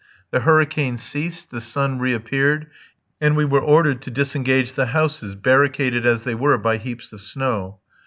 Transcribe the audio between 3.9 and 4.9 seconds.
to disengage the